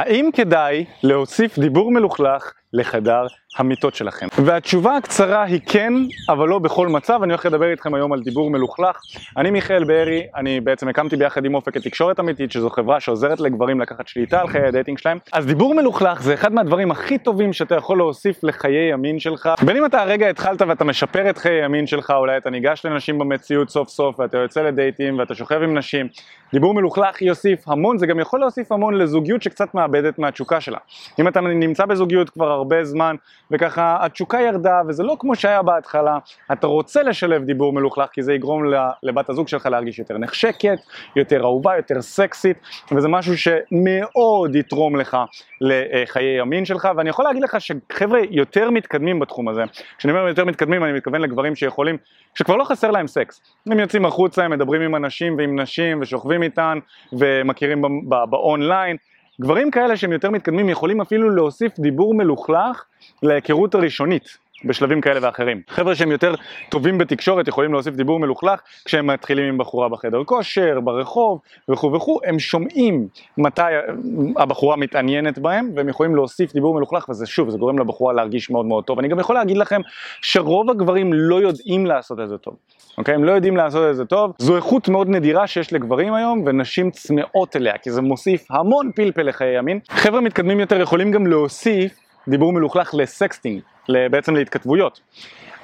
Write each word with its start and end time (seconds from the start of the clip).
האם 0.00 0.30
כדאי 0.32 0.84
להוסיף 1.02 1.58
דיבור 1.58 1.90
מלוכלך 1.92 2.52
לחדר 2.72 3.26
המיטות 3.56 3.94
שלכם? 3.94 4.26
והתשובה 4.44 4.96
הקצרה 4.96 5.42
היא 5.42 5.60
כן, 5.66 5.92
אבל 6.28 6.48
לא 6.48 6.58
בכל 6.58 6.88
מצב. 6.88 7.22
אני 7.22 7.32
הולך 7.32 7.46
לדבר 7.46 7.70
איתכם 7.70 7.94
היום 7.94 8.12
על 8.12 8.20
דיבור 8.20 8.50
מלוכלך. 8.50 8.96
אני 9.36 9.50
מיכאל 9.50 9.84
בארי, 9.84 10.26
אני 10.36 10.60
בעצם 10.60 10.88
הקמתי 10.88 11.16
ביחד 11.16 11.44
עם 11.44 11.54
אופק 11.54 11.76
את 11.76 11.82
תקשורת 11.82 12.20
אמיתית, 12.20 12.52
שזו 12.52 12.70
חברה 12.70 13.00
שעוזרת 13.00 13.40
לגברים 13.40 13.80
לקחת 13.80 14.08
שליטה 14.08 14.40
על 14.40 14.48
חיי 14.48 14.66
ה 14.66 14.71
dating 14.71 14.98
שלהם. 14.98 15.18
אז 15.32 15.46
דיבור 15.46 15.74
מלוכלך 15.74 16.22
זה 16.22 16.34
אחד 16.34 16.52
מהדברים 16.52 16.90
הכי 16.90 17.18
טובים 17.18 17.52
שאתה 17.52 17.74
יכול 17.74 17.98
להוסיף 17.98 18.44
לחיי 18.44 18.92
המין 18.92 19.18
שלך. 19.18 19.48
בין 19.64 19.76
אם 19.76 19.86
אתה 19.86 20.02
הרגע 20.02 20.28
התחלת 20.28 20.62
ואתה 20.62 20.84
משפר 20.84 21.30
את 21.30 21.38
חיי 21.38 21.62
המין 21.62 21.86
שלך, 21.86 22.10
אולי 22.16 22.36
אתה 22.36 22.50
ניגש 22.50 22.82
לנשים 22.84 23.18
במציאות 23.18 23.70
סוף 23.70 23.88
סוף 23.88 24.20
ואתה 24.20 24.38
יוצא 24.38 24.62
לדייטים 24.62 25.18
ואתה 25.18 25.34
שוכב 25.34 25.62
עם 25.62 25.78
נשים. 25.78 26.08
דיבור 26.52 26.74
מלוכלך 26.74 27.22
יוסיף 27.22 27.68
המון, 27.68 27.98
זה 27.98 28.06
גם 28.06 28.20
יכול 28.20 28.40
להוסיף 28.40 28.72
המון 28.72 28.94
לזוגיות 28.94 29.42
שקצת 29.42 29.74
מאבדת 29.74 30.18
מהתשוקה 30.18 30.60
שלה. 30.60 30.78
אם 31.20 31.28
אתה 31.28 31.40
נמצא 31.40 31.86
בזוגיות 31.86 32.30
כבר 32.30 32.50
הרבה 32.50 32.84
זמן 32.84 33.16
וככה 33.50 33.96
התשוקה 34.00 34.40
ירדה 34.40 34.80
וזה 34.88 35.02
לא 35.02 35.16
כמו 35.18 35.34
שהיה 35.34 35.62
בהתחלה, 35.62 36.18
אתה 36.52 36.66
רוצה 36.66 37.02
לשלב 37.02 37.44
דיבור 37.44 37.72
מלוכלך 37.72 38.08
כי 38.12 38.22
זה 38.22 38.32
יגרום 38.32 38.62
לבת 39.02 39.28
הזוג 39.28 39.48
שלך 39.48 39.66
להרגיש 39.66 39.98
יותר 39.98 40.18
נחשקת, 40.18 40.78
יותר 41.16 41.44
אהובה, 41.44 41.76
יותר 41.76 42.02
סקסית 42.02 42.56
וזה 42.96 43.08
משהו 43.08 43.34
שמאוד 43.38 44.56
יתרום 44.56 44.96
לך 44.96 45.16
לחיי 45.60 46.40
המין 46.40 46.64
שלך. 46.64 46.88
ואני 46.96 47.10
יכול 47.10 47.24
להגיד 47.24 47.42
לך 47.42 47.56
שחבר'ה 47.60 48.20
יותר 48.30 48.70
מתקדמים 48.70 49.18
בתחום 49.18 49.48
הזה, 49.48 49.62
כשאני 49.98 50.12
אומר 50.12 50.28
יותר 50.28 50.44
מתקדמים 50.44 50.84
אני 50.84 50.92
מתכוון 50.92 51.20
לגברים 51.20 51.54
שיכולים, 51.54 51.96
שכבר 52.34 52.56
לא 52.56 52.64
חסר 52.64 52.90
להם 52.90 53.06
סקס, 53.06 53.40
הם 53.66 53.78
יוצאים 53.78 54.04
החוצה, 54.04 54.44
הם 54.44 54.50
מדברים 54.50 54.82
עם 54.82 54.96
אנשים 54.96 55.36
ועם 55.38 55.60
נשים 55.60 56.00
ושוכבים 56.00 56.42
איתן 56.42 56.78
ומכירים 57.12 57.82
באונליין 58.30 58.96
גברים 59.40 59.70
כאלה 59.70 59.96
שהם 59.96 60.12
יותר 60.12 60.30
מתקדמים 60.30 60.68
יכולים 60.68 61.00
אפילו 61.00 61.30
להוסיף 61.30 61.78
דיבור 61.78 62.14
מלוכלך 62.14 62.84
להיכרות 63.22 63.74
הראשונית 63.74 64.38
בשלבים 64.64 65.00
כאלה 65.00 65.20
ואחרים. 65.22 65.60
חבר'ה 65.68 65.94
שהם 65.94 66.10
יותר 66.10 66.34
טובים 66.68 66.98
בתקשורת 66.98 67.48
יכולים 67.48 67.72
להוסיף 67.72 67.94
דיבור 67.94 68.20
מלוכלך 68.20 68.60
כשהם 68.84 69.06
מתחילים 69.06 69.44
עם 69.44 69.58
בחורה 69.58 69.88
בחדר 69.88 70.24
כושר, 70.24 70.80
ברחוב 70.80 71.40
וכו' 71.68 71.92
וכו', 71.92 72.20
הם 72.24 72.38
שומעים 72.38 73.08
מתי 73.38 73.62
הבחורה 74.36 74.76
מתעניינת 74.76 75.38
בהם 75.38 75.70
והם 75.76 75.88
יכולים 75.88 76.14
להוסיף 76.14 76.52
דיבור 76.52 76.74
מלוכלך 76.74 77.08
וזה 77.08 77.26
שוב, 77.26 77.50
זה 77.50 77.58
גורם 77.58 77.78
לבחורה 77.78 78.12
להרגיש 78.12 78.50
מאוד 78.50 78.66
מאוד 78.66 78.84
טוב. 78.84 78.98
אני 78.98 79.08
גם 79.08 79.18
יכול 79.18 79.34
להגיד 79.34 79.56
לכם 79.56 79.80
שרוב 80.22 80.70
הגברים 80.70 81.12
לא 81.12 81.36
יודעים 81.36 81.86
לעשות 81.86 82.20
את 82.20 82.28
זה 82.28 82.38
טוב, 82.38 82.56
אוקיי? 82.98 83.14
הם 83.14 83.24
לא 83.24 83.32
יודעים 83.32 83.56
לעשות 83.56 83.90
את 83.90 83.96
זה 83.96 84.04
טוב, 84.04 84.32
זו 84.38 84.56
איכות 84.56 84.88
מאוד 84.88 85.08
נדירה 85.08 85.46
שיש 85.46 85.72
לגברים 85.72 86.14
היום 86.14 86.42
ונשים 86.46 86.90
צמאות 86.90 87.56
אליה 87.56 87.78
כי 87.78 87.90
זה 87.90 88.02
מוסיף 88.02 88.50
המון 88.50 88.90
פלפל 88.94 89.22
לחיי 89.22 89.58
ימין. 89.58 89.78
חבר'ה 89.90 90.20
מתקדמים 90.20 90.60
יותר 90.60 90.80
יכולים 90.80 91.10
גם 91.10 91.26
להוסיף 91.26 91.92
דיבור 92.28 92.52
מלוכלך 92.52 92.94
לסקסטינג. 92.94 93.60
בעצם 94.10 94.36
להתכתבויות. 94.36 95.00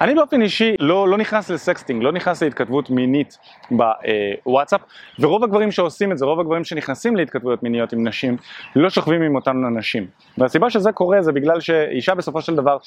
אני 0.01 0.15
באופן 0.15 0.41
אישי 0.41 0.75
לא, 0.79 1.07
לא 1.07 1.17
נכנס 1.17 1.49
לסקסטינג, 1.49 2.03
לא 2.03 2.11
נכנס 2.11 2.43
להתכתבות 2.43 2.89
מינית 2.89 3.37
בוואטסאפ, 3.71 4.81
ורוב 5.19 5.43
הגברים 5.43 5.71
שעושים 5.71 6.11
את 6.11 6.17
זה, 6.17 6.25
רוב 6.25 6.39
הגברים 6.39 6.63
שנכנסים 6.63 7.15
להתכתבויות 7.15 7.63
מיניות 7.63 7.93
עם 7.93 8.07
נשים, 8.07 8.37
לא 8.75 8.89
שוכבים 8.89 9.21
עם 9.21 9.35
אותן 9.35 9.63
אנשים. 9.65 10.07
והסיבה 10.37 10.69
שזה 10.69 10.91
קורה 10.91 11.21
זה 11.21 11.31
בגלל 11.31 11.59
שאישה 11.59 12.15
בסופו 12.15 12.41
של 12.41 12.55
דבר, 12.55 12.77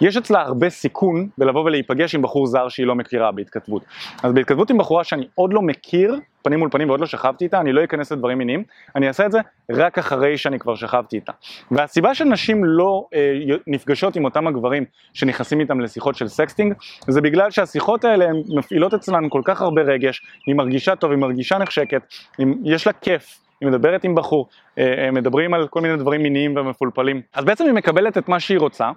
יש 0.00 0.16
אצלה 0.16 0.40
הרבה 0.40 0.70
סיכון 0.70 1.28
בלבוא 1.38 1.64
ולהיפגש 1.64 2.14
עם 2.14 2.22
בחור 2.22 2.46
זר 2.46 2.68
שהיא 2.68 2.86
לא 2.86 2.94
מכירה 2.94 3.32
בהתכתבות. 3.32 3.82
אז 4.22 4.32
בהתכתבות 4.32 4.70
עם 4.70 4.78
בחורה 4.78 5.04
שאני 5.04 5.26
עוד 5.34 5.52
לא 5.52 5.62
מכיר, 5.62 6.20
פנים 6.46 6.58
מול 6.58 6.68
פנים 6.70 6.88
ועוד 6.88 7.00
לא 7.00 7.06
שכבתי 7.06 7.44
איתה, 7.44 7.60
אני 7.60 7.72
לא 7.72 7.84
אכנס 7.84 8.12
לדברים 8.12 8.38
מיניים, 8.38 8.64
אני 8.96 9.08
אעשה 9.08 9.26
את 9.26 9.32
זה 9.32 9.38
רק 9.70 9.98
אחרי 9.98 10.38
שאני 10.38 10.58
כבר 10.58 10.74
שכבתי 10.74 11.16
איתה. 11.16 11.32
והסיבה 11.70 12.14
שנשים 12.14 12.64
לא 12.64 13.06
אה, 13.14 13.32
נפגשות 13.66 14.16
עם 14.16 14.24
אותם 14.24 14.46
הגברים 14.46 14.84
שנכנסים 15.12 15.60
איתם 15.60 15.80
לשיחות 15.80 16.14
של 16.14 16.28
sexting, 16.46 16.74
זה 17.08 17.20
בגלל 17.20 17.50
שהשיחות 17.50 18.04
האלה 18.04 18.24
הן 18.24 18.42
מפעילות 18.58 18.94
אצלן 18.94 19.28
כל 19.28 19.42
כך 19.44 19.62
הרבה 19.62 19.82
רגש, 19.82 20.22
היא 20.46 20.54
מרגישה 20.54 20.96
טוב, 20.96 21.10
היא 21.10 21.18
מרגישה 21.18 21.58
נחשקת, 21.58 22.02
היא, 22.38 22.46
יש 22.64 22.86
לה 22.86 22.92
כיף. 22.92 23.38
היא 23.60 23.68
מדברת 23.68 24.04
עם 24.04 24.14
בחור, 24.14 24.48
אה, 24.78 25.04
אה, 25.04 25.10
מדברים 25.10 25.54
על 25.54 25.68
כל 25.68 25.80
מיני 25.80 25.96
דברים 25.96 26.22
מיניים 26.22 26.56
ומפולפלים. 26.56 27.20
אז 27.34 27.44
בעצם 27.44 27.64
היא 27.64 27.72
מקבלת 27.72 28.18
את 28.18 28.28
מה 28.28 28.40
שהיא 28.40 28.58
רוצה, 28.58 28.90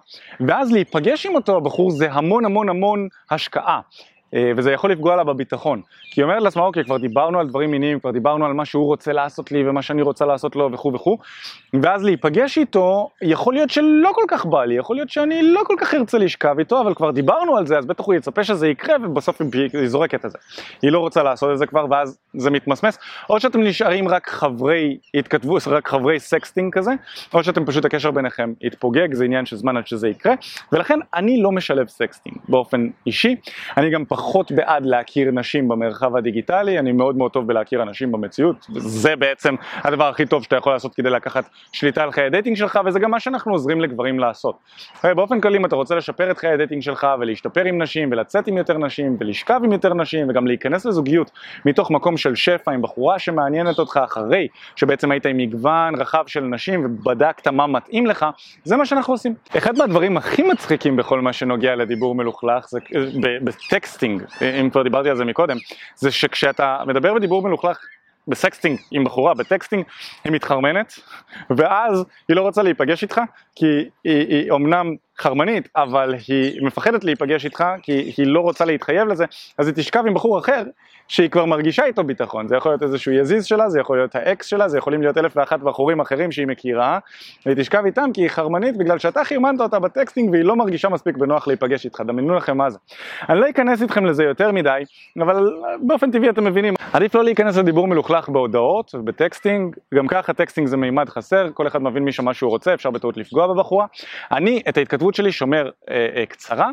ואז 0.47 0.71
להיפגש 0.71 1.25
עם 1.25 1.35
אותו 1.35 1.57
הבחור 1.57 1.91
זה 1.91 2.11
המון 2.11 2.45
המון 2.45 2.69
המון 2.69 3.07
השקעה. 3.31 3.79
אה, 4.35 4.51
וזה 4.57 4.71
יכול 4.71 4.91
לפגוע 4.91 5.15
לה 5.15 5.23
בביטחון. 5.23 5.81
כי 6.11 6.21
היא 6.21 6.25
אומרת 6.25 6.41
לעצמה, 6.41 6.63
אוקיי, 6.63 6.83
כבר 6.83 6.97
דיברנו 6.97 7.39
על 7.39 7.47
דברים 7.47 7.71
מיניים, 7.71 7.99
כבר 7.99 8.11
דיברנו 8.11 8.45
על 8.45 8.53
מה 8.53 8.65
שהוא 8.65 8.85
רוצה 8.85 9.11
לעשות 9.13 9.51
לי 9.51 9.69
ומה 9.69 9.81
שאני 9.81 10.01
רוצה 10.01 10.25
לעשות 10.25 10.55
לו 10.55 10.69
וכו' 10.73 10.91
וכו', 10.93 11.17
ואז 11.83 12.03
להיפגש 12.03 12.57
איתו, 12.57 13.07
יכול 13.21 13.53
להיות 13.53 13.69
שלא 13.69 14.11
כל 14.13 14.23
כך 14.27 14.45
בא 14.45 14.65
לי, 14.65 14.77
יכול 14.77 14.95
להיות 14.95 15.09
שאני 15.09 15.43
לא 15.43 15.61
כל 15.67 15.75
כך 15.79 15.93
ארצה 15.93 16.17
לשכב 16.17 16.55
איתו, 16.59 16.81
אבל 16.81 16.93
כבר 16.93 17.11
דיברנו 17.11 17.57
על 17.57 17.65
זה, 17.65 17.77
אז 17.77 17.85
בטח 17.85 18.05
הוא 18.05 18.15
יצפה 18.15 18.43
שזה 18.43 18.67
יקרה, 18.67 18.95
ובסוף 19.03 19.41
היא 19.53 19.87
זורקת 19.87 20.25
את 20.25 20.31
זה. 20.31 20.37
היא 20.81 20.91
לא 20.91 20.99
רוצה 20.99 21.23
לעשות 21.23 21.49
את 21.53 21.57
זה 21.57 21.65
כבר, 21.65 21.85
ואז 21.91 22.19
זה 22.33 22.51
מתמסמס, 22.51 22.99
או 23.29 23.39
שאתם 23.39 23.61
נשארים 23.61 24.07
רק 24.07 24.29
חברי 24.29 24.97
התכתבות, 25.13 25.67
רק 25.67 25.87
חברי 25.87 26.19
sexting 26.19 26.73
כזה, 26.73 26.91
או 27.33 27.43
שאתם 27.43 27.65
פשוט 27.65 27.85
הקשר 27.85 28.11
ביניכם 28.11 28.49
יתפוגג, 28.61 29.13
זה 29.13 29.25
עניין 29.25 29.45
של 29.45 29.55
זמן 29.55 29.77
עד 29.77 29.87
שזה 29.87 30.07
יקרה, 30.07 30.33
ולכן 30.71 30.99
אני 31.15 31.41
לא 31.41 31.51
משלב 31.51 31.87
sexting 31.87 32.37
באופן 32.49 32.77
אישי, 33.05 33.35
אני 33.77 33.91
גם 33.91 34.05
פחות 34.19 34.51
בעד 34.51 34.85
להכיר 34.85 35.31
נשים 35.31 35.67
במרחב 35.67 36.15
הדיגיטלי, 36.15 36.79
אני 36.79 36.91
מאוד 36.91 37.17
מאוד 37.17 37.31
טוב 37.31 37.47
בלהכיר 37.47 37.81
אנשים 37.81 38.11
במציאות, 38.11 38.67
זה 38.77 39.15
בעצם 39.15 39.55
הדבר 39.75 40.07
הכי 40.07 40.25
טוב 40.25 40.43
שאתה 40.43 40.55
יכול 40.55 40.73
לעשות 40.73 40.95
כדי 40.95 41.09
לקחת 41.09 41.49
שליטה 41.71 42.03
על 42.03 42.11
חיי 42.11 42.25
ה 42.25 42.30
dating 42.30 42.57
שלך, 42.57 42.79
וזה 42.85 42.99
גם 42.99 43.11
מה 43.11 43.19
שאנחנו 43.19 43.51
עוזרים 43.51 43.81
לגברים 43.81 44.19
לעשות. 44.19 44.57
באופן 45.03 45.41
כללי 45.41 45.57
אם 45.57 45.65
אתה 45.65 45.75
רוצה 45.75 45.95
לשפר 45.95 46.31
את 46.31 46.37
חיי 46.37 46.49
ה 46.49 46.54
dating 46.54 46.81
שלך 46.81 47.07
ולהשתפר 47.19 47.65
עם 47.65 47.81
נשים 47.81 48.09
ולצאת 48.11 48.47
עם 48.47 48.57
יותר 48.57 48.77
נשים 48.77 49.17
ולשכב 49.19 49.61
עם 49.63 49.71
יותר 49.71 49.93
נשים 49.93 50.29
וגם 50.29 50.47
להיכנס 50.47 50.85
לזוגיות 50.85 51.31
מתוך 51.65 51.91
מקום 51.91 52.17
של 52.17 52.35
שפע 52.35 52.71
עם 52.71 52.81
בחורה 52.81 53.19
שמעניינת 53.19 53.79
אותך 53.79 53.99
אחרי 54.03 54.47
שבעצם 54.75 55.11
היית 55.11 55.25
עם 55.25 55.37
מגוון 55.37 55.95
רחב 55.95 56.23
של 56.27 56.41
נשים 56.43 56.85
ובדקת 56.85 57.47
מה 57.47 57.67
מתאים 57.67 58.05
לך, 58.05 58.25
זה 58.63 58.77
מה 58.77 58.85
שאנחנו 58.85 59.13
עושים. 59.13 59.33
אחד 59.57 59.77
מהדברים 59.77 60.17
הכי 60.17 60.43
מצחיקים 60.43 60.95
בכל 60.95 61.21
מה 61.21 61.33
שנוגע 61.33 61.75
לדיבור 61.75 62.15
מלוכלך 62.15 62.65
זה 62.69 62.79
ב 63.43 63.51
texting 63.51 64.08
sexting, 64.17 64.43
אם 64.61 64.69
כבר 64.69 64.83
דיברתי 64.83 65.09
על 65.09 65.17
זה 65.17 65.25
מקודם, 65.25 65.57
זה 65.95 66.11
שכשאתה 66.11 66.77
מדבר 66.87 67.13
בדיבור 67.13 67.41
מלוכלך 67.41 67.79
ב 68.27 68.34
sexting 68.34 68.79
עם 68.91 69.03
בחורה, 69.03 69.33
ב 69.33 69.39
texting, 69.39 69.83
היא 70.23 70.31
מתחרמנת, 70.31 70.99
ואז 71.49 72.05
היא 72.27 72.35
לא 72.35 72.41
רוצה 72.41 72.63
להיפגש 72.63 73.03
איתך, 73.03 73.21
כי 73.55 73.65
היא, 73.65 74.27
היא 74.27 74.51
אומנם 74.51 74.95
חרמנית, 75.19 75.69
אבל 75.75 76.15
היא 76.27 76.61
מפחדת 76.61 77.03
להיפגש 77.03 77.45
איתך, 77.45 77.63
כי 77.81 78.13
היא 78.17 78.27
לא 78.27 78.39
רוצה 78.39 78.65
להתחייב 78.65 79.07
לזה, 79.07 79.25
אז 79.57 79.67
היא 79.67 79.75
תשכב 79.75 80.03
עם 80.07 80.13
בחור 80.13 80.39
אחר, 80.39 80.63
שהיא 81.07 81.29
כבר 81.29 81.45
מרגישה 81.45 81.85
איתו 81.85 82.03
ביטחון, 82.03 82.47
זה 82.47 82.55
יכול 82.55 82.71
להיות 82.71 82.83
איזשהו 82.83 83.11
יזיז 83.11 83.45
שלה, 83.45 83.69
זה 83.69 83.79
יכול 83.79 83.97
להיות 83.97 84.15
האקס 84.15 84.45
שלה, 84.45 84.67
זה 84.67 84.77
יכולים 84.77 85.01
להיות 85.01 85.17
אלף 85.17 85.37
ואחת 85.37 85.59
בחורים 85.59 85.99
אחרים 85.99 86.31
שהיא 86.31 86.47
מכירה, 86.47 86.99
והיא 87.45 87.57
תשכב 87.57 87.85
איתם 87.85 88.09
כי 88.13 88.21
היא 88.21 88.29
חרמנית 88.29 88.77
בגלל 88.77 88.99
שאתה 88.99 89.23
חירמנת 89.23 89.61
אותה 89.61 89.79
ב 89.79 89.86
texting 89.86 90.31
והיא 90.31 90.43
לא 90.43 90.55
מרגישה 90.55 90.89
מספיק 90.89 91.17
בנוח 91.17 91.47
להיפגש 91.47 91.85
איתך, 91.85 92.01
דמיינו 92.07 92.35
לכם 92.35 92.57
מה 92.57 92.69
זה. 92.69 92.77
אני 93.29 93.39
לא 93.39 93.49
אכנס 93.49 93.81
איתכם 93.81 94.05
לזה 94.05 94.23
יותר 94.23 94.51
מדי, 94.51 94.83
אבל 95.21 95.53
באופן 95.81 96.11
טבעי 96.11 96.29
אתם 96.29 96.43
מבינים, 96.43 96.73
עדיף 96.93 97.15
לא 97.15 97.23
להיכנס 97.23 97.57
לדיבור 97.57 97.87
מלוכלך 97.87 98.29
בהודעות, 98.29 98.95
ב 99.03 99.11
texting, 99.11 99.75
גם 99.95 100.07
ככה 100.07 100.33
texting 100.33 100.67
זה 100.67 100.77
מימד 100.77 101.09
חסר, 101.09 101.49
כל 101.53 101.67
אחד 101.67 101.81
מבין 101.81 102.03
משם 102.03 102.25
מה 102.25 102.33
שהוא 102.33 102.49
רוצה, 102.49 102.73
אפשר 102.73 102.91
בטעות 102.91 103.17
לפגוע 103.17 103.47
בבחורה. 103.47 103.85
אני 104.31 104.61
את 104.69 104.77
ההתכתבות 104.77 105.08
שלי 105.15 105.31
שומר 105.31 105.69
אה, 105.89 106.07
אה, 106.15 106.25
קצרה, 106.25 106.69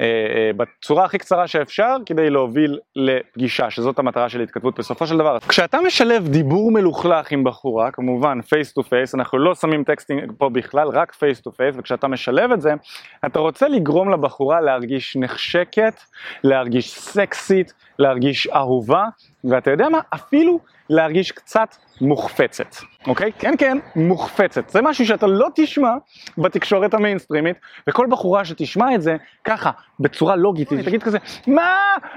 אה, 0.00 0.06
אה, 0.06 0.50
בצורה 0.56 1.04
הכי 1.04 1.18
קצרה 1.18 1.46
שאפשר, 1.46 1.96
כדי 2.06 2.30
להוביל 2.30 2.78
לפגישה. 2.96 3.70
שזאת 3.70 3.98
המטרה 3.98 4.28
של 4.28 4.40
התכתבות 4.40 4.78
בסופו 4.78 5.06
של 5.06 5.18
דבר. 5.18 5.38
כשאתה 5.48 5.78
משלב 5.86 6.28
דיבור 6.28 6.72
מלוכלך 6.72 7.30
עם 7.30 7.44
בחורה, 7.44 7.90
כמובן 7.90 8.42
face 8.42 8.72
to 8.72 8.82
face, 8.82 9.14
אנחנו 9.14 9.38
לא 9.38 9.54
שמים 9.54 9.84
texting 9.84 10.32
פה 10.38 10.48
בכלל, 10.48 10.88
רק 10.88 11.12
face 11.12 11.40
to 11.40 11.52
face, 11.52 11.74
וכשאתה 11.78 12.08
משלב 12.08 12.52
את 12.52 12.60
זה, 12.60 12.72
אתה 13.26 13.38
רוצה 13.38 13.68
לגרום 13.68 14.10
לבחורה 14.10 14.60
להרגיש 14.60 15.16
נחשקת, 15.16 16.00
להרגיש 16.44 16.94
סקסית, 16.94 17.72
להרגיש 17.98 18.46
אהובה, 18.46 19.04
ואתה 19.44 19.70
יודע 19.70 19.88
מה? 19.88 20.00
אפילו 20.14 20.58
להרגיש 20.90 21.32
קצת 21.32 21.76
מוחפצת, 22.00 22.76
אוקיי? 23.06 23.32
כן 23.38 23.54
כן, 23.58 23.78
מוחפצת. 23.96 24.68
זה 24.68 24.82
משהו 24.82 25.06
שאתה 25.06 25.26
לא 25.26 25.48
תשמע 25.54 25.90
בתקשורת 26.38 26.94
המיינסטרימית, 26.94 27.56
וכל 27.88 28.06
בחורה 28.10 28.44
שתשמע 28.44 28.94
את 28.94 29.02
זה 29.02 29.16
ככה, 29.44 29.70
בצורה 30.00 30.36
לוגית, 30.36 30.70
היא 30.70 30.84
תגיד 30.84 31.02
כזה, 31.02 31.18
מה? 31.46 31.76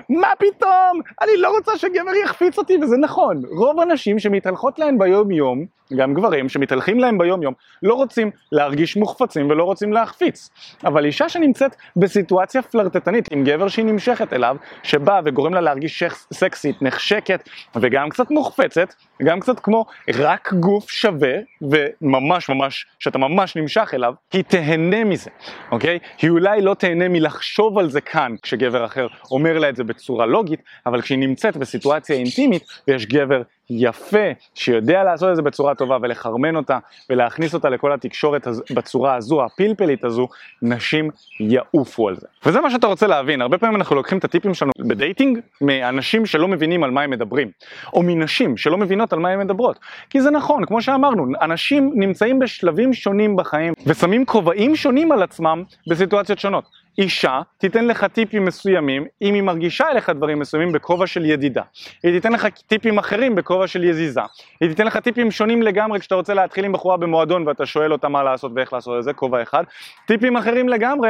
מה 0.10 0.28
פתאום? 0.40 1.02
אני 1.22 1.32
לא 1.38 1.56
רוצה 1.58 1.78
שגבר 1.78 2.16
יחפיץ 2.24 2.58
אותי, 2.58 2.78
וזה 2.82 2.98
נכון. 2.98 3.42
רוב 3.52 3.80
הנשים 3.80 4.20
שמתהלכות 4.20 4.80
להן 4.80 5.00
ביום 5.00 5.32
יום, 5.32 5.66
גם 5.96 6.14
גברים 6.14 6.50
שמתהלכים 6.50 7.00
להם 7.00 7.18
ביום 7.18 7.44
יום, 7.44 7.54
לא 7.84 7.94
רוצים 7.94 8.32
להרגיש 8.52 8.98
מוחפצים 8.98 9.50
ולא 9.50 9.64
רוצים 9.64 9.94
להחפיץ. 9.94 10.50
אבל 10.86 11.06
אישה 11.06 11.30
שנמצאת 11.30 11.76
בסיטואציה 11.96 12.62
פלרטטנית 12.62 13.32
עם 13.32 13.44
גבר 13.44 13.68
שהיא 13.68 13.86
נמשכת 13.86 14.34
אליו, 14.34 14.56
שבא 14.84 15.22
וגורם 15.26 15.54
לה 15.54 15.62
להרגיש 15.72 16.04
סקסית, 16.34 16.82
נחשקת 16.82 17.50
וגם 17.76 18.10
קצת 18.10 18.32
מוחפצת, 18.32 18.94
גם 19.24 19.40
קצת 19.40 19.60
כמו 19.60 19.86
רק 20.14 20.54
גוף 20.54 20.90
שווה 20.90 21.34
וממש 21.62 22.50
ממש, 22.50 22.86
שאתה 23.00 23.18
ממש 23.18 23.56
נמשך 23.56 23.92
אליו, 23.94 24.14
היא 24.34 24.44
תהנה 24.44 25.04
מזה, 25.04 25.30
אוקיי? 25.72 26.00
היא 26.22 26.30
אולי 26.30 26.62
לא 26.62 26.74
תהנה 26.74 27.08
מלחשוב 27.08 27.78
על 27.78 27.90
זה 27.90 28.02
כאן 28.02 28.36
כשגבר 28.42 28.86
אחר 28.86 29.08
אומר 29.32 29.60
לה 29.60 29.70
את 29.70 29.76
זה 29.76 29.84
בצורה 29.84 30.26
לוגית, 30.26 30.60
אבל 30.86 31.02
כשהיא 31.02 31.20
נמצאת 31.20 31.58
בסיטואציה 31.58 32.16
אינטימית 32.16 32.64
ויש 32.88 33.06
גבר 33.06 33.42
יפה, 33.80 34.28
שיודע 34.56 35.04
לעשות 35.04 35.32
את 35.32 35.36
זה 35.36 35.42
בצורה 35.42 35.76
טובה 35.76 35.98
ולחרמן 36.02 36.56
אותה 36.56 36.78
ולהכניס 37.10 37.54
אותה 37.54 37.70
לכל 37.70 37.94
התקשורת 37.94 38.48
הז... 38.48 38.64
בצורה 38.74 39.16
הזו, 39.16 39.46
הפלפלית 39.46 40.04
הזו, 40.04 40.28
נשים 40.62 41.10
יעופו 41.40 42.08
על 42.08 42.16
זה. 42.16 42.28
וזה 42.46 42.62
מה 42.62 42.70
שאתה 42.70 42.88
רוצה 42.88 43.08
להבין, 43.08 43.42
הרבה 43.42 43.58
פעמים 43.58 43.76
אנחנו 43.76 43.96
לוקחים 43.96 44.18
את 44.18 44.24
הטיפים 44.24 44.54
שלנו 44.54 44.72
בדייטינג 44.80 45.40
מאנשים 45.62 46.26
שלא 46.26 46.48
מבינים 46.48 46.84
על 46.84 46.92
מה 46.92 47.02
הם 47.02 47.10
מדברים, 47.10 47.52
או 47.94 48.04
מנשים 48.04 48.58
שלא 48.58 48.78
מבינות 48.78 49.14
על 49.14 49.20
מה 49.20 49.30
הן 49.30 49.40
מדברות. 49.40 49.80
כי 50.10 50.22
זה 50.22 50.32
נכון, 50.32 50.66
כמו 50.66 50.82
שאמרנו, 50.82 51.26
אנשים 51.42 51.92
נמצאים 51.96 52.40
בשלבים 52.40 52.94
שונים 52.94 53.36
בחיים 53.36 53.74
ושמים 53.86 54.26
כובעים 54.26 54.76
שונים 54.76 55.12
על 55.12 55.24
עצמם 55.24 55.64
בסיטואציות 55.88 56.40
שונות. 56.40 56.82
אישה 56.98 57.42
תיתן 57.58 57.86
לך 57.86 58.06
טיפים 58.06 58.46
מסוימים 58.46 59.06
אם 59.22 59.34
היא 59.34 59.44
מרגישה 59.44 59.90
אליך 59.92 60.10
דברים 60.10 60.40
מסוימים 60.40 60.72
בכובע 60.72 61.08
של 61.08 61.26
ידידה. 61.26 61.62
היא 62.04 62.12
תיתן 62.12 62.34
לך 62.34 62.48
טיפים 62.68 62.98
אחרים 62.98 63.36
בכובע 63.36 63.68
של 63.68 63.84
יזיזה. 63.84 64.22
היא 64.62 64.70
תיתן 64.70 64.86
לך 64.86 64.98
טיפים 64.98 65.32
שונים 65.32 65.62
לגמרי 65.62 66.00
כשאתה 66.00 66.16
רוצה 66.16 66.34
להתחיל 66.34 66.66
עם 66.66 66.72
בחורה 66.72 66.98
במועדון 66.98 67.48
ואתה 67.48 67.66
שואל 67.66 67.92
אותה 67.92 68.10
מה 68.10 68.24
לעשות 68.24 68.52
ואיך 68.56 68.74
לעשות 68.74 69.00
את 69.00 69.04
זה, 69.04 69.14
כובע 69.14 69.42
אחד. 69.42 69.64
טיפים 70.08 70.38
אחרים 70.38 70.70
לגמרי 70.70 71.10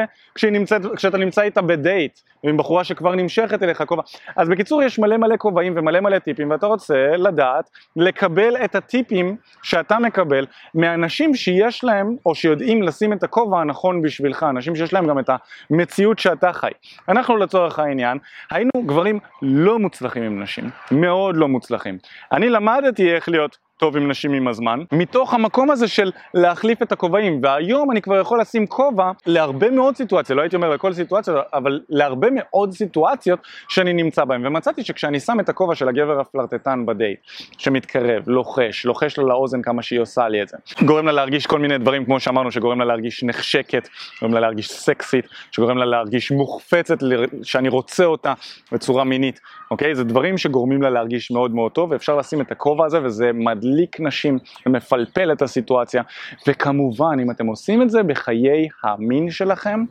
נמצאת, 0.52 0.82
כשאתה 0.96 1.18
נמצא 1.18 1.42
איתה 1.42 1.62
בדייט 1.62 2.20
עם 2.44 2.58
בחורה 2.58 2.84
שכבר 2.84 3.16
נמשכת 3.16 3.64
אליך 3.64 3.84
כובע. 3.88 4.02
אז 4.36 4.50
בקיצור 4.50 4.84
יש 4.84 5.00
מלא 5.00 5.18
מלא 5.18 5.36
כובעים 5.38 5.74
ומלא 5.76 6.00
מלא 6.00 6.20
טיפים 6.20 6.52
ואתה 6.52 6.66
רוצה 6.66 7.08
לדעת 7.18 7.70
לקבל 7.96 8.56
את 8.58 8.76
הטיפים 8.76 9.36
שאתה 9.64 10.00
מקבל 10.00 10.46
מאנשים 10.76 11.36
שיש 11.36 11.84
להם 11.84 12.16
או 12.26 12.36
שיודעים 12.36 12.84
לשים 12.84 13.14
את 13.14 13.24
הכובע 13.24 13.62
הנכון 13.62 14.02
בשבילך, 14.02 14.46
אנשים 14.50 14.76
שיש 14.76 14.94
להם 14.94 15.08
גם 15.08 15.20
את 15.20 15.30
ה... 15.30 15.36
מציאות 15.72 16.20
שאתה 16.20 16.54
חי. 16.54 16.72
אנחנו 17.10 17.38
לצורך 17.38 17.80
העניין 17.80 18.18
היינו 18.52 18.72
גברים 18.86 19.20
לא 19.42 19.80
מוצלחים 19.80 20.24
עם 20.24 20.44
נשים, 20.44 20.70
מאוד 20.92 21.38
לא 21.38 21.48
מוצלחים. 21.48 21.98
אני 22.32 22.50
למדתי 22.50 23.12
איך 23.12 23.30
להיות 23.30 23.58
טוב 23.82 23.98
עם 23.98 24.12
נשים 24.12 24.34
עם 24.34 24.48
הזמן, 24.48 24.80
מתוך 24.92 25.34
המקום 25.34 25.72
הזה 25.72 25.88
של 25.88 26.12
להחליף 26.34 26.82
את 26.82 26.92
הכובעים, 26.92 27.40
והיום 27.44 27.92
אני 27.92 28.02
כבר 28.02 28.20
יכול 28.20 28.42
לשים 28.42 28.68
כובע 28.68 29.12
להרבה 29.26 29.70
מאוד 29.70 29.96
סיטואציות, 29.96 30.38
לא 30.38 30.42
הייתי 30.42 30.56
אומר 30.56 30.70
לכל 30.70 30.94
סיטואציה, 30.94 31.34
אבל 31.54 31.80
להרבה 31.90 32.28
מאוד 32.32 32.72
סיטואציות 32.72 33.40
שאני 33.70 33.94
נמצא 33.94 34.26
בהן, 34.26 34.46
ומצאתי 34.46 34.84
שכשאני 34.84 35.20
שם 35.20 35.40
את 35.40 35.50
הכובע 35.50 35.76
של 35.76 35.90
הגבר 35.90 36.20
הפלרטטן 36.20 36.86
בדייט, 36.86 37.20
שמתקרב, 37.58 38.24
לוחש, 38.28 38.86
לוחש 38.86 39.18
לה 39.18 39.24
לאוזן 39.24 39.62
כמה 39.62 39.82
שהיא 39.82 40.00
עושה 40.00 40.28
לי 40.28 40.42
את 40.42 40.48
זה, 40.48 40.58
גורם 40.86 41.06
לה 41.06 41.12
להרגיש 41.12 41.48
כל 41.48 41.60
מיני 41.60 41.78
דברים 41.78 42.06
כמו 42.06 42.20
שאמרנו, 42.20 42.52
שגורם 42.52 42.80
לה 42.80 42.86
להרגיש 42.86 43.24
נחשקת, 43.24 43.88
גורם 44.22 44.34
לה 44.34 44.40
להרגיש 44.40 44.72
סקסית, 44.72 45.26
שגורם 45.52 45.78
לה 45.78 45.86
להרגיש 45.86 46.32
מוחפצת, 46.32 46.98
שאני 47.44 47.70
רוצה 47.70 48.06
אותה 48.06 48.34
בצורה 48.72 49.04
מינית, 49.04 49.40
אוקיי? 49.72 49.96
זה 49.96 50.04
דברים 50.04 50.38
שגורמים 50.38 50.82
לה 50.82 50.90
להרגיש 50.90 51.32
מאוד 51.32 51.56
מאוד 51.56 51.72
טוב, 51.72 51.92
ואפשר 51.92 52.18
לשים 52.18 52.42
את 52.42 52.52
הכובע 52.52 52.86
הזה 52.86 53.04
וזה 53.04 53.32
מדליק 53.34 53.71
נשים 54.00 54.40
ומפלפל 54.66 55.32
את 55.32 55.42
הסיטואציה, 55.42 56.04
וכמובן 56.48 57.18
אם 57.22 57.32
אתם 57.32 57.46
עושים 57.46 57.82
את 57.82 57.90
זה 57.90 58.04
בחיי 58.04 58.68
המין 58.84 59.30
שלכם, 59.30 59.84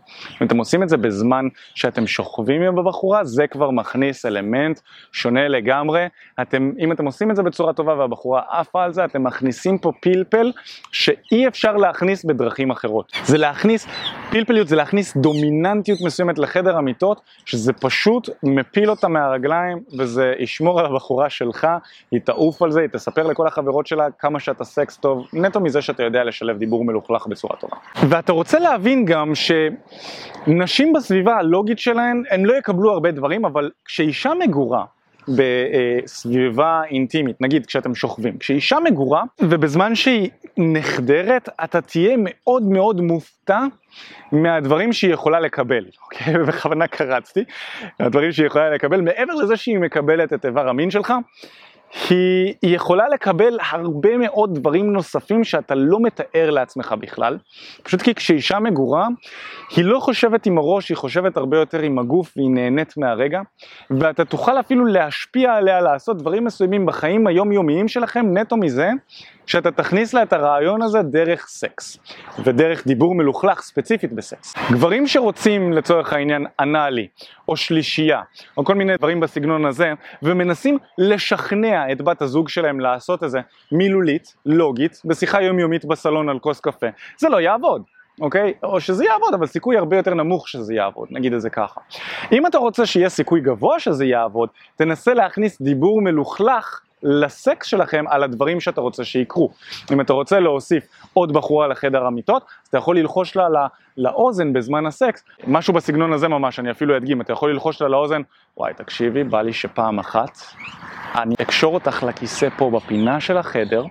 אם 0.42 0.46
אתם 0.46 0.58
עושים 0.58 0.82
את 0.82 0.88
זה 0.88 0.96
בזמן 0.96 1.44
שאתם 1.74 2.06
שוכבים 2.06 2.62
עם 2.62 2.78
הבחורה, 2.78 3.24
זה 3.24 3.46
כבר 3.46 3.70
מכניס 3.70 4.26
אלמנט 4.26 4.80
שונה 5.12 5.48
לגמרי, 5.48 6.06
אתם, 6.42 6.72
אם 6.78 6.92
אתם 6.92 7.04
עושים 7.06 7.30
את 7.30 7.36
זה 7.36 7.42
בצורה 7.42 7.72
טובה 7.72 7.94
והבחורה 7.94 8.42
עפה 8.50 8.84
על 8.84 8.92
זה, 8.92 9.04
אתם 9.04 9.24
מכניסים 9.24 9.78
פה 9.78 9.92
פלפל 10.02 10.52
שאי 10.92 11.48
אפשר 11.48 11.76
להכניס 11.76 12.24
בדרכים 12.24 12.70
אחרות. 12.70 13.12
זה 13.24 13.38
להכניס, 13.38 13.86
פלפליות 14.30 14.68
זה 14.68 14.76
להכניס 14.76 15.16
דומיננטיות 15.16 15.98
מסוימת 16.00 16.38
לחדר 16.38 16.76
המיטות, 16.76 17.20
שזה 17.44 17.72
פשוט 17.72 18.28
מפיל 18.42 18.90
אותה 18.90 19.08
מהרגליים 19.08 19.78
וזה 19.98 20.34
ישמור 20.38 20.80
על 20.80 20.86
הבחורה 20.86 21.30
שלך, 21.30 21.66
היא 22.10 22.20
תעוף 22.20 22.62
על 22.62 22.70
זה, 22.70 22.80
היא 22.80 22.88
תספר 22.88 23.26
לכל 23.26 23.46
החברות 23.46 23.86
שלה 23.86 24.06
כמה 24.18 24.40
שאתה 24.40 24.64
סקס 24.64 24.96
טוב, 24.96 25.26
נטו 25.32 25.60
מזה 25.60 25.82
שאתה 25.82 26.02
יודע 26.02 26.24
לשלב 26.24 26.58
דיבור 26.58 26.84
מלוכלך 26.84 27.26
בצורה 27.26 27.56
טובה. 27.56 27.76
ואתה 28.08 28.32
רוצה 28.32 28.58
להבין 28.58 29.04
גם 29.04 29.32
שנשים 29.34 30.92
בסביבה 30.92 31.36
הלוגית 31.36 31.78
שלהן, 31.78 32.22
הן 32.30 32.44
לא 32.44 32.54
יקבלו 32.58 32.90
הרבה 32.92 33.10
דברים, 33.10 33.44
אבל 33.44 33.70
כשאישה 33.84 34.32
מגורה, 34.38 34.84
בסביבה 35.28 36.82
אינטימית, 36.90 37.36
נגיד 37.40 37.66
כשאתם 37.66 37.94
שוכבים, 37.94 38.38
כשאישה 38.38 38.78
מגורה 38.84 39.22
ובזמן 39.40 39.94
שהיא 39.94 40.30
נחדרת 40.56 41.48
אתה 41.64 41.80
תהיה 41.80 42.16
מאוד 42.18 42.62
מאוד 42.62 43.00
מופתע 43.00 43.60
מהדברים 44.32 44.92
שהיא 44.92 45.12
יכולה 45.12 45.40
לקבל, 45.40 45.84
אוקיי? 46.04 46.34
בכוונה 46.48 46.86
קרצתי, 46.86 47.44
הדברים 48.00 48.32
שהיא 48.32 48.46
יכולה 48.46 48.70
לקבל, 48.70 49.00
מעבר 49.00 49.34
לזה 49.34 49.56
שהיא 49.56 49.78
מקבלת 49.78 50.32
את 50.32 50.46
איבר 50.46 50.68
המין 50.68 50.90
שלך, 50.90 51.12
היא, 52.10 52.54
יכולה 52.62 53.08
לקבל 53.08 53.58
הרבה 53.70 54.16
מאוד 54.18 54.54
דברים 54.54 54.92
נוספים 54.92 55.44
שאתה 55.44 55.74
לא 55.74 56.00
מתאר 56.00 56.50
לעצמך 56.50 56.94
בכלל, 57.00 57.38
פשוט 57.82 58.02
כי 58.02 58.14
כשאישה 58.14 58.58
מגורה, 58.58 59.08
היא 59.76 59.84
לא 59.84 60.00
חושבת 60.00 60.46
עם 60.46 60.58
הראש, 60.58 60.88
היא 60.88 60.96
חושבת 60.96 61.36
הרבה 61.36 61.58
יותר 61.58 61.78
עם 61.78 61.98
הגוף 61.98 62.32
והיא 62.36 62.50
נהנית 62.50 62.96
מהרגע, 62.96 63.40
ואתה 63.90 64.24
תוכל 64.24 64.60
אפילו 64.60 64.86
להשפיע 64.86 65.54
עליה 65.54 65.80
לעשות 65.80 66.18
דברים 66.18 66.44
מסוימים 66.44 66.86
בחיים 66.86 67.26
היומיומיים 67.26 67.88
שלכם 67.88 68.38
נטו 68.38 68.56
מזה 68.56 68.90
שאתה 69.46 69.70
תכניס 69.70 70.14
לה 70.14 70.22
את 70.22 70.32
הרעיון 70.32 70.82
הזה 70.82 71.02
דרך 71.02 71.46
סקס, 71.46 71.98
ודרך 72.44 72.86
דיבור 72.86 73.14
מלוכלך 73.14 73.60
ספציפית 73.60 74.12
בסקס. 74.12 74.54
גברים 74.72 75.06
שרוצים 75.06 75.72
לצורך 75.72 76.12
העניין 76.12 76.46
אנאלי, 76.60 77.06
או 77.48 77.56
שלישייה, 77.56 78.20
או 78.56 78.64
כל 78.64 78.74
מיני 78.74 78.96
דברים 78.96 79.20
בסגנון 79.20 79.64
הזה, 79.64 79.92
ומנסים 80.22 80.78
לשכנע 80.98 81.79
את 81.92 82.02
בת 82.02 82.22
הזוג 82.22 82.48
שלהם 82.48 82.80
לעשות 82.80 83.24
את 83.24 83.30
זה 83.30 83.40
מילולית, 83.72 84.34
לוגית, 84.46 85.02
בשיחה 85.04 85.42
יומיומית 85.42 85.84
בסלון 85.84 86.28
על 86.28 86.38
כוס 86.38 86.60
קפה, 86.60 86.86
זה 87.18 87.28
לא 87.28 87.40
יעבוד. 87.40 87.82
אוקיי? 88.20 88.52
או 88.62 88.80
שזה 88.80 89.04
יעבוד, 89.04 89.34
אבל 89.34 89.46
סיכוי 89.46 89.76
הרבה 89.76 89.96
יותר 89.96 90.14
נמוך 90.14 90.48
שזה 90.48 90.74
יעבוד, 90.74 91.08
נגיד 91.10 91.32
את 91.32 91.40
זה 91.40 91.50
ככה. 91.50 91.80
אם 92.32 92.46
אתה 92.46 92.58
רוצה 92.58 92.86
שיהיה 92.86 93.08
סיכוי 93.08 93.40
גבוה 93.40 93.80
שזה 93.80 94.04
יעבוד, 94.04 94.48
תנסה 94.76 95.14
להכניס 95.14 95.62
דיבור 95.62 96.02
מלוכלך 96.02 96.80
לסקס 97.02 97.66
שלכם 97.66 98.04
על 98.08 98.22
הדברים 98.22 98.60
שאתה 98.60 98.80
רוצה 98.80 99.04
שיקרו. 99.04 99.50
אם 99.92 100.00
אתה 100.00 100.12
רוצה 100.12 100.40
להוסיף 100.40 100.86
עוד 101.12 101.32
בחורה 101.32 101.66
לחדר 101.68 102.04
המיטות, 102.04 102.42
אז 102.42 102.68
אתה 102.68 102.78
יכול 102.78 102.98
ללחוש 102.98 103.36
לה 103.36 103.48
לא, 103.48 103.60
לאוזן 103.96 104.52
בזמן 104.52 104.86
הסקס, 104.86 105.24
משהו 105.46 105.74
בסגנון 105.74 106.12
הזה 106.12 106.28
ממש, 106.28 106.58
אני 106.58 106.70
אפילו 106.70 106.96
אדגים, 106.96 107.20
אתה 107.20 107.32
יכול 107.32 107.50
ללחוש 107.50 107.82
לה 107.82 107.88
לאוזן, 107.88 108.22
וואי 108.56 108.74
תקשיבי, 108.74 109.24
בא 109.24 109.42
לי 109.42 109.52
שפעם 109.52 109.98
אחת 109.98 110.38
אני 111.14 111.34
אקשור 111.42 111.74
אותך 111.74 112.02
לכיסא 112.02 112.48
פה 112.56 112.70
בפינה 112.70 113.20
של 113.20 113.36
החדר, 113.36 113.84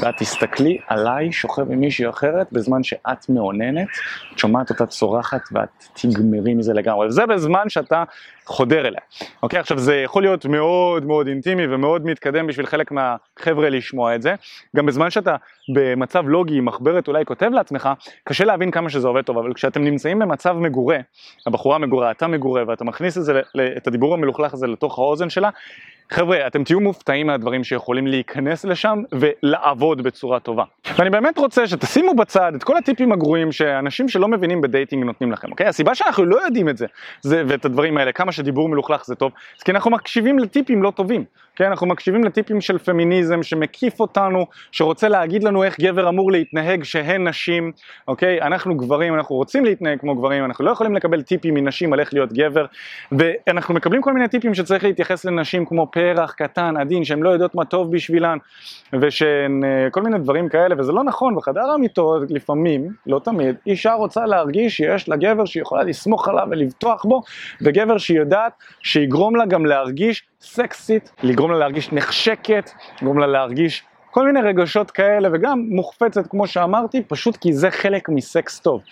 ואת 0.00 0.14
תסתכלי 0.18 0.78
עליי 0.88 1.32
שוכב 1.32 1.72
עם 1.72 1.80
מישהי 1.80 2.08
אחרת 2.08 2.46
בזמן 2.52 2.82
שאת 2.82 3.28
מאוננת, 3.28 3.88
את 4.32 4.38
שומעת 4.38 4.70
אותה 4.70 4.86
צורחת 4.86 5.40
ואת 5.52 5.84
תגמרי 5.92 6.54
מזה 6.54 6.72
לגמרי. 6.74 7.06
וזה 7.06 7.26
בזמן 7.26 7.68
שאתה 7.68 8.04
חודר 8.46 8.86
אליה. 8.86 9.00
אוקיי, 9.42 9.60
עכשיו 9.60 9.78
זה 9.78 9.96
יכול 9.96 10.22
להיות 10.22 10.44
מאוד 10.44 11.04
מאוד 11.04 11.26
אינטימי 11.26 11.66
ומאוד 11.66 12.06
מתקדם 12.06 12.46
בשביל 12.46 12.66
חלק 12.66 12.92
מהחבר'ה 12.92 13.68
לשמוע 13.68 14.14
את 14.14 14.22
זה. 14.22 14.34
גם 14.76 14.86
בזמן 14.86 15.10
שאתה 15.10 15.36
במצב 15.74 16.28
לוגי, 16.28 16.60
מחברת 16.60 17.08
אולי 17.08 17.24
כותב 17.24 17.50
לעצמך, 17.52 17.88
קשה 18.24 18.44
להבין 18.44 18.70
כמה 18.70 18.90
שזה 18.90 19.08
עובד 19.08 19.22
טוב, 19.22 19.38
אבל 19.38 19.54
כשאתם 19.54 19.84
נמצאים 19.84 20.18
במצב 20.18 20.52
מגורה, 20.52 20.98
הבחורה 21.46 21.78
מגורה, 21.78 22.10
אתה 22.10 22.26
מגורה, 22.26 22.62
ואתה 22.66 22.84
מכניס 22.84 23.18
את, 23.18 23.24
זה, 23.24 23.40
את 23.76 23.86
הדיבור 23.86 24.14
המלוכלך 24.14 24.54
הזה 24.54 24.66
לתוך 24.66 24.98
האוזן 24.98 25.30
שלה, 25.30 25.50
חבר'ה, 26.10 26.46
אתם 26.46 26.64
תהיו 26.64 26.80
מופתעים 26.80 27.26
מהדברים 27.26 27.64
שיכולים 27.64 28.06
להיכנס 28.06 28.64
לשם 28.64 29.02
ולעבוד 29.12 30.02
בצורה 30.02 30.40
טובה. 30.40 30.64
ואני 30.98 31.10
באמת 31.10 31.38
רוצה 31.38 31.66
שתשימו 31.66 32.14
בצד 32.14 32.52
את 32.54 32.64
כל 32.64 32.76
הטיפים 32.76 33.12
הגרועים 33.12 33.52
שאנשים 33.52 34.08
שלא 34.08 34.28
מבינים 34.28 34.60
בדייטינג 34.60 35.04
נותנים 35.04 35.32
לכם, 35.32 35.50
אוקיי? 35.50 35.66
הסיבה 35.66 35.94
שאנחנו 35.94 36.24
לא 36.24 36.44
יודעים 36.44 36.68
את 36.68 36.76
זה, 36.76 36.86
זה 37.20 37.42
ואת 37.46 37.64
הדברים 37.64 37.96
האלה, 37.96 38.12
כמה 38.12 38.32
שדיבור 38.32 38.68
מלוכלך 38.68 39.04
זה 39.04 39.14
טוב, 39.14 39.32
זה 39.58 39.64
כי 39.64 39.70
אנחנו 39.70 39.90
מקשיבים 39.90 40.38
לטיפים 40.38 40.82
לא 40.82 40.90
טובים, 40.90 41.24
כן? 41.56 41.64
אנחנו 41.64 41.86
מקשיבים 41.86 42.24
לטיפים 42.24 42.60
של 42.60 42.78
פמיניזם 42.78 43.42
שמקיף 43.42 44.00
אותנו, 44.00 44.46
שרוצה 44.72 45.08
להגיד 45.08 45.44
לנו 45.44 45.64
איך 45.64 45.80
גבר 45.80 46.08
אמור 46.08 46.32
להתנהג 46.32 46.82
שהן 46.84 47.28
נשים, 47.28 47.72
אוקיי? 48.08 48.42
אנחנו 48.42 48.74
גברים, 48.76 49.14
אנחנו 49.14 49.36
רוצים 49.36 49.64
להתנהג 49.64 50.00
כמו 50.00 50.14
גברים, 50.14 50.44
אנחנו 50.44 50.64
לא 50.64 50.70
יכולים 50.70 50.94
לקבל 50.94 51.22
טיפים 51.22 51.54
מנשים 51.54 51.92
על 51.92 52.00
איך 52.00 52.14
להיות 52.14 52.32
גבר, 52.32 52.66
ואנחנו 53.12 53.74
מקבלים 53.74 54.02
כל 54.02 54.12
מיני 54.12 54.28
טיפים 54.28 54.54
שצריך 54.54 54.84
להתייחס 54.84 55.24
לנשים 55.24 55.66
כמו 55.66 55.90
פרח 55.96 56.32
קטן, 56.32 56.76
עדין, 56.76 57.04
שהן 57.04 57.20
לא 57.20 57.30
יודעות 57.30 57.54
מה 57.54 57.64
טוב 57.64 57.92
בשבילן, 57.92 58.38
ושהן 59.00 59.64
אה, 59.64 59.90
כל 59.90 60.02
מיני 60.02 60.18
דברים 60.18 60.48
כאלה, 60.48 60.74
וזה 60.78 60.92
לא 60.92 61.04
נכון, 61.04 61.36
בחדר 61.36 61.70
המיטות 61.74 62.30
לפעמים, 62.30 62.88
לא 63.06 63.20
תמיד, 63.24 63.56
אישה 63.66 63.92
רוצה 63.92 64.26
להרגיש 64.26 64.76
שיש 64.76 65.08
לה 65.08 65.16
גבר 65.16 65.44
שהיא 65.44 65.60
יכולה 65.62 65.82
לסמוך 65.82 66.28
עליו 66.28 66.46
ולבטוח 66.50 67.04
בו, 67.04 67.22
וגבר 67.60 67.98
שהיא 67.98 68.18
יודעת 68.18 68.52
שיגרום 68.82 69.36
לה 69.36 69.46
גם 69.46 69.66
להרגיש 69.66 70.22
סקסית, 70.40 71.12
לגרום 71.22 71.52
לה 71.52 71.58
להרגיש 71.58 71.92
נחשקת, 71.92 72.70
לגרום 73.02 73.18
לה 73.18 73.26
להרגיש 73.26 73.84
כל 74.10 74.26
מיני 74.26 74.40
רגשות 74.40 74.90
כאלה 74.90 75.28
וגם 75.32 75.66
מוחפצת 75.68 76.26
כמו 76.26 76.46
שאמרתי, 76.46 77.02
פשוט 77.02 77.36
כי 77.36 77.52
זה 77.52 77.70
חלק 77.70 78.08
מסקס 78.08 78.60
טוב. 78.60 78.82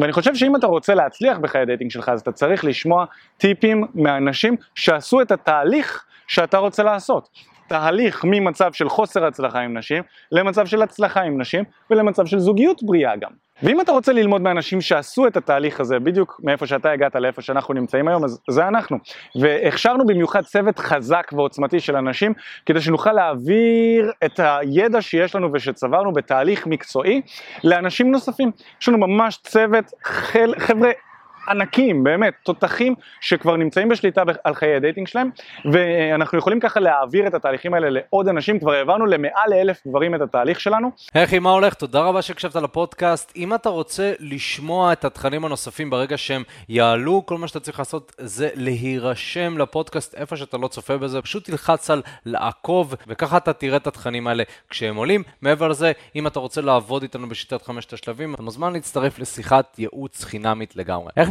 ואני 0.00 0.12
חושב 0.12 0.34
שאם 0.34 0.56
אתה 0.56 0.66
רוצה 0.66 0.94
להצליח 0.94 1.38
בחיי 1.38 1.60
הדייטינג 1.60 1.90
שלך 1.90 2.08
אז 2.08 2.20
אתה 2.20 2.32
צריך 2.32 2.64
לשמוע 2.64 3.04
טיפים 3.38 3.84
מאנשים 3.94 4.56
שעשו 4.74 5.20
את 5.20 5.32
התהליך 5.32 6.04
שאתה 6.28 6.58
רוצה 6.58 6.82
לעשות. 6.82 7.28
תהליך 7.68 8.24
ממצב 8.24 8.72
של 8.72 8.88
חוסר 8.88 9.24
הצלחה 9.24 9.60
עם 9.60 9.78
נשים 9.78 10.02
למצב 10.32 10.66
של 10.66 10.82
הצלחה 10.82 11.20
עם 11.20 11.40
נשים 11.40 11.64
ולמצב 11.90 12.26
של 12.26 12.38
זוגיות 12.38 12.82
בריאה 12.82 13.16
גם. 13.16 13.30
ואם 13.62 13.80
אתה 13.80 13.92
רוצה 13.92 14.12
ללמוד 14.12 14.42
מאנשים 14.42 14.80
שעשו 14.80 15.26
את 15.26 15.36
התהליך 15.36 15.80
הזה 15.80 15.98
בדיוק 15.98 16.40
מאיפה 16.44 16.66
שאתה 16.66 16.90
הגעת 16.90 17.16
לאיפה 17.16 17.42
שאנחנו 17.42 17.74
נמצאים 17.74 18.08
היום 18.08 18.24
אז 18.24 18.40
זה 18.50 18.68
אנחנו 18.68 18.98
והכשרנו 19.40 20.06
במיוחד 20.06 20.42
צוות 20.42 20.78
חזק 20.78 21.30
ועוצמתי 21.32 21.80
של 21.80 21.96
אנשים 21.96 22.32
כדי 22.66 22.80
שנוכל 22.80 23.12
להעביר 23.12 24.12
את 24.24 24.40
הידע 24.42 25.02
שיש 25.02 25.34
לנו 25.34 25.48
ושצברנו 25.52 26.12
בתהליך 26.12 26.66
מקצועי 26.66 27.20
לאנשים 27.64 28.10
נוספים 28.10 28.50
יש 28.80 28.88
לנו 28.88 28.98
ממש 28.98 29.36
צוות. 29.36 29.84
חבר'ה 30.58 30.90
ענקים, 31.48 32.04
באמת, 32.04 32.34
תותחים 32.42 32.94
שכבר 33.20 33.56
נמצאים 33.56 33.88
בשליטה 33.88 34.22
על 34.44 34.54
חיי 34.54 34.76
ה 34.76 34.81
dating 34.81 35.08
שלהם 35.08 35.30
ואנחנו 35.72 36.38
יכולים 36.38 36.60
ככה 36.60 36.80
להעביר 36.80 37.26
את 37.26 37.34
התהליכים 37.34 37.74
האלה 37.74 37.90
לעוד 37.90 38.28
אנשים, 38.28 38.58
כבר 38.58 38.72
העברנו 38.72 39.06
למעל 39.06 39.50
לאלף 39.50 39.86
גברים 39.88 40.14
את 40.14 40.20
התהליך 40.20 40.60
שלנו. 40.60 40.90
היי 41.14 41.38
מה 41.38 41.50
הולך? 41.50 41.74
תודה 41.74 42.00
רבה 42.00 42.22
שהקשבת 42.22 42.56
לפודקאסט. 42.56 43.32
אם 43.36 43.54
אתה 43.54 43.68
רוצה 43.68 44.12
לשמוע 44.20 44.92
את 44.92 45.04
התכנים 45.04 45.44
הנוספים 45.44 45.90
ברגע 45.90 46.18
שהם 46.18 46.42
יעלו, 46.68 47.22
כל 47.26 47.38
מה 47.38 47.48
שאתה 47.48 47.60
צריך 47.60 47.78
לעשות 47.78 48.12
זה 48.18 48.48
להירשם 48.54 49.58
לפודקאסט 49.58 50.14
איפה 50.14 50.36
שאתה 50.36 50.56
לא 50.56 50.68
צופה 50.68 50.96
בזה, 50.96 51.22
פשוט 51.22 51.44
תלחץ 51.44 51.90
על 51.90 52.02
לעקוב 52.26 52.94
וככה 53.06 53.36
אתה 53.36 53.52
תראה 53.52 53.76
את 53.76 53.86
התכנים 53.86 54.26
האלה 54.26 54.42
כשהם 54.70 54.96
עולים. 54.96 55.22
מעבר 55.42 55.68
לזה, 55.68 55.92
אם 56.16 56.26
אתה 56.26 56.40
רוצה 56.40 56.60
לעבוד 56.60 57.02
איתנו 57.02 57.28
בשיטת 57.28 57.62
חמשת 57.62 57.92
השלבים, 57.92 58.34
אתה 58.34 58.42
מוזמן 58.42 58.72
להצטרף 58.72 59.18
לשיחת 59.18 59.78
ייעוץ 59.78 60.24
חינמית 60.24 60.76
לגמרי. 60.76 61.10
איך 61.16 61.30